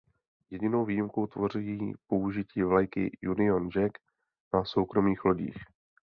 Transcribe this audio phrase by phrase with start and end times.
[0.49, 3.91] Jedinou výjimku tvoří použití vlajky Union Jack
[4.53, 5.57] na soukromých lodích.